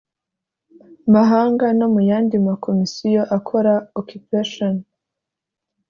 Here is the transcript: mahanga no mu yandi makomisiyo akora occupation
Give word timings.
mahanga 1.13 1.65
no 1.77 1.87
mu 1.93 2.01
yandi 2.09 2.35
makomisiyo 2.47 3.21
akora 3.37 3.73
occupation 3.99 4.73